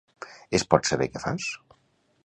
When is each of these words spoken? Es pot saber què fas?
Es 0.59 0.65
pot 0.71 0.89
saber 0.93 1.09
què 1.13 1.23
fas? 1.27 1.49